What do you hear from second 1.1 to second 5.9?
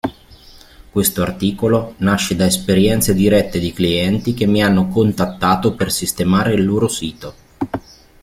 articolo nasce da esperienze dirette di clienti che mi hanno contattato